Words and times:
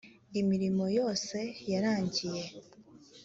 imirimo 0.41 0.83
yose 0.97 1.29
yarangiye. 1.71 2.43